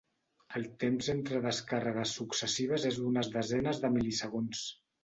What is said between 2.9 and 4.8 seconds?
és d’unes desenes de mil·lisegons.